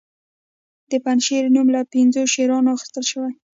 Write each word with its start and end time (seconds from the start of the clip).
د 0.89 0.91
پنجشیر 1.03 1.43
نوم 1.55 1.67
له 1.75 1.81
پنځو 1.93 2.21
شیرانو 2.33 2.69
اخیستل 2.75 3.03
شوی 3.11 3.31